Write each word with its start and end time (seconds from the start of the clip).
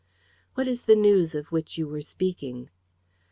"What 0.55 0.67
is 0.67 0.85
the 0.85 0.95
news 0.95 1.35
of 1.35 1.51
which 1.51 1.77
you 1.77 1.87
were 1.87 2.01
speaking?" 2.01 2.71